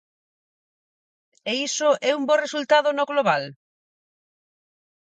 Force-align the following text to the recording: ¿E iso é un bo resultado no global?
¿E 1.51 1.53
iso 1.67 1.89
é 2.09 2.11
un 2.19 2.23
bo 2.27 2.41
resultado 2.45 2.89
no 2.97 3.05
global? 3.11 3.43